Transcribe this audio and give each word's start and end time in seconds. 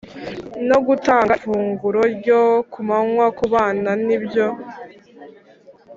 No 0.69 0.77
gutanga 0.87 1.33
ifunguro 1.41 2.01
ryo 2.15 2.41
kumanywa 2.71 3.25
ku 3.37 3.45
bana 3.53 3.91
nibyo 4.05 4.45